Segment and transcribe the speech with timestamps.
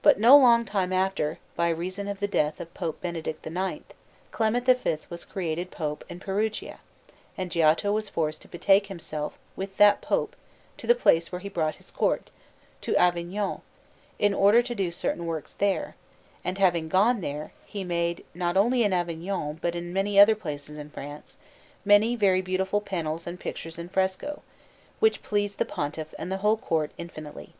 [0.00, 3.84] But no long time after, by reason of the death of Pope Benedict IX,
[4.30, 6.80] Clement V was created Pope in Perugia,
[7.36, 10.34] and Giotto was forced to betake himself with that Pope
[10.78, 12.30] to the place where he brought his Court,
[12.80, 13.60] to Avignon,
[14.18, 15.94] in order to do certain works there;
[16.42, 20.78] and having gone there, he made, not only in Avignon but in many other places
[20.78, 21.36] in France,
[21.84, 24.40] many very beautiful panels and pictures in fresco,
[25.00, 27.52] which pleased the Pontiff and the whole Court infinitely.